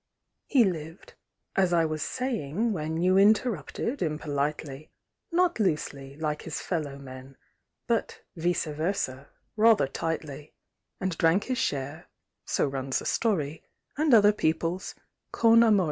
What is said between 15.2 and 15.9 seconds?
con amore.